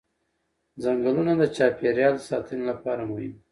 [0.83, 3.31] ځنګلونه د چاپېریال د ساتنې لپاره مهم دي